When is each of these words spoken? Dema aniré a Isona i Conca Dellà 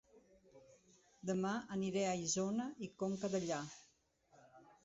Dema 1.31 1.51
aniré 1.77 2.05
a 2.13 2.17
Isona 2.25 2.67
i 2.89 2.93
Conca 3.03 3.33
Dellà 3.37 3.61